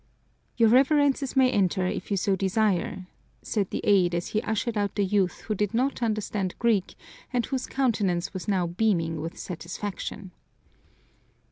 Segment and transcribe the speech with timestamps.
[0.57, 3.05] "Your Reverences may enter, if you so desire,"
[3.43, 6.95] said the aide as he ushered out the youth who did not understand Greek
[7.31, 10.31] and whose countenance was now beaming with satisfaction.